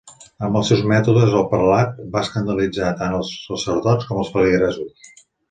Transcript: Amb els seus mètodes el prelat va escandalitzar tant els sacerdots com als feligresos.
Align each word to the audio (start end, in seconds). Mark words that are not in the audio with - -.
Amb 0.45 0.55
els 0.59 0.69
seus 0.71 0.79
mètodes 0.91 1.35
el 1.41 1.45
prelat 1.51 1.99
va 2.15 2.23
escandalitzar 2.27 2.89
tant 3.03 3.19
els 3.19 3.31
sacerdots 3.51 4.09
com 4.09 4.25
als 4.25 4.35
feligresos. 4.39 5.15